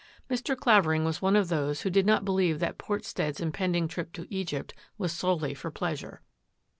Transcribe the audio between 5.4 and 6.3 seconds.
for pleasure.